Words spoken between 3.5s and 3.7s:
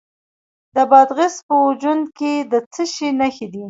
دي؟